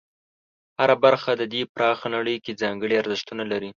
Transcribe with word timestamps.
هره 0.79 0.95
برخه 1.03 1.31
د 1.37 1.43
دې 1.53 1.61
پراخه 1.73 2.07
نړۍ 2.15 2.35
کې 2.43 2.59
ځانګړي 2.61 2.95
ارزښتونه 3.01 3.43
لري. 3.51 3.69